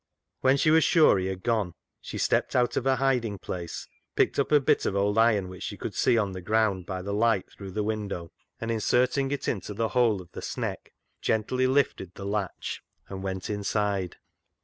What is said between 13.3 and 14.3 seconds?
inside.